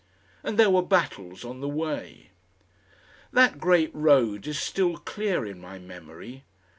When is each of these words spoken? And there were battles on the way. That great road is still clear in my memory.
And 0.43 0.57
there 0.57 0.71
were 0.71 0.81
battles 0.81 1.45
on 1.45 1.59
the 1.59 1.69
way. 1.69 2.31
That 3.31 3.59
great 3.59 3.93
road 3.93 4.47
is 4.47 4.57
still 4.57 4.97
clear 4.97 5.45
in 5.45 5.61
my 5.61 5.77
memory. 5.77 6.43